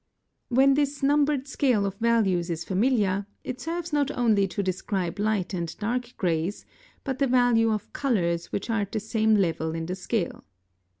](66) 0.49 0.57
When 0.57 0.73
this 0.73 1.03
numbered 1.03 1.47
scale 1.47 1.85
of 1.85 1.93
values 1.99 2.49
is 2.49 2.63
familiar, 2.65 3.27
it 3.43 3.61
serves 3.61 3.93
not 3.93 4.09
only 4.09 4.47
to 4.47 4.63
describe 4.63 5.19
light 5.19 5.53
and 5.53 5.77
dark 5.77 6.15
grays, 6.17 6.65
but 7.03 7.19
the 7.19 7.27
value 7.27 7.71
of 7.71 7.93
colors 7.93 8.47
which 8.47 8.71
are 8.71 8.81
at 8.81 8.93
the 8.93 8.99
same 8.99 9.35
level 9.35 9.75
in 9.75 9.85
the 9.85 9.93
scale. 9.95 10.43